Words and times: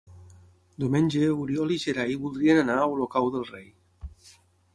Diumenge 0.83 1.21
n'Oriol 1.25 1.73
i 1.75 1.77
en 1.81 1.83
Gerai 1.83 2.15
voldrien 2.25 2.63
anar 2.63 2.79
a 2.79 2.89
Olocau 2.95 3.31
del 3.37 3.47
Rei. 3.53 3.71